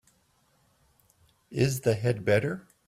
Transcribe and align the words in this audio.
Is 1.51 1.81
the 1.81 1.93
head 1.93 2.25
better? 2.25 2.65